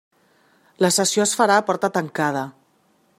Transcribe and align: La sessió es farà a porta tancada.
La 0.85 0.89
sessió 0.95 1.27
es 1.27 1.35
farà 1.41 1.59
a 1.61 1.65
porta 1.69 1.93
tancada. 1.99 2.45